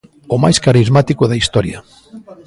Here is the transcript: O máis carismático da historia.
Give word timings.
O 0.35 0.37
máis 0.43 0.57
carismático 0.65 1.23
da 1.27 1.39
historia. 1.41 1.77